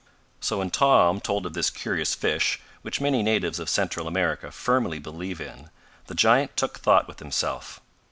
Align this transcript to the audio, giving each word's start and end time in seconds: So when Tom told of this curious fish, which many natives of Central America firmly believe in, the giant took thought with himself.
So 0.39 0.57
when 0.57 0.71
Tom 0.71 1.19
told 1.21 1.45
of 1.45 1.53
this 1.53 1.69
curious 1.69 2.15
fish, 2.15 2.59
which 2.81 2.99
many 2.99 3.21
natives 3.21 3.59
of 3.59 3.69
Central 3.69 4.07
America 4.07 4.49
firmly 4.51 4.97
believe 4.97 5.39
in, 5.39 5.69
the 6.07 6.15
giant 6.15 6.57
took 6.57 6.79
thought 6.79 7.07
with 7.07 7.19
himself. 7.19 7.79